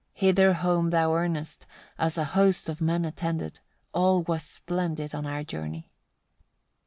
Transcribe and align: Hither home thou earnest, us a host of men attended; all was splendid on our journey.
Hither 0.13 0.53
home 0.53 0.89
thou 0.89 1.13
earnest, 1.13 1.67
us 1.99 2.17
a 2.17 2.23
host 2.23 2.69
of 2.69 2.81
men 2.81 3.05
attended; 3.05 3.59
all 3.93 4.23
was 4.23 4.41
splendid 4.41 5.13
on 5.13 5.27
our 5.27 5.43
journey. 5.43 5.91